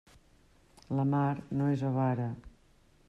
La 0.99 1.05
mar 1.11 1.35
no 1.59 1.69
és 1.75 1.87
avara. 1.91 2.27